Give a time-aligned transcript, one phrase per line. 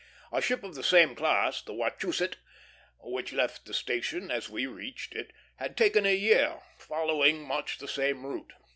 [0.31, 2.37] A ship of the same class, the Wachusett,
[3.03, 7.87] which left the station as we reached it, had taken a year, following much the
[7.87, 8.53] same route.